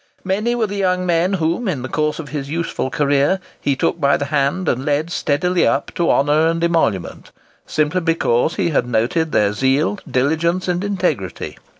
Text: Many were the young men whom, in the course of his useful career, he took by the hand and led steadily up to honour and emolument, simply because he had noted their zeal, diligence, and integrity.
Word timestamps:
Many 0.23 0.55
were 0.55 0.65
the 0.65 0.77
young 0.77 1.05
men 1.05 1.33
whom, 1.33 1.67
in 1.67 1.83
the 1.83 1.87
course 1.87 2.17
of 2.17 2.29
his 2.29 2.49
useful 2.49 2.89
career, 2.89 3.39
he 3.59 3.75
took 3.75 3.99
by 4.01 4.17
the 4.17 4.25
hand 4.33 4.67
and 4.67 4.83
led 4.83 5.11
steadily 5.11 5.67
up 5.67 5.91
to 5.93 6.09
honour 6.09 6.47
and 6.47 6.63
emolument, 6.63 7.29
simply 7.67 8.01
because 8.01 8.55
he 8.55 8.69
had 8.71 8.87
noted 8.87 9.31
their 9.31 9.53
zeal, 9.53 9.99
diligence, 10.09 10.67
and 10.67 10.83
integrity. 10.83 11.55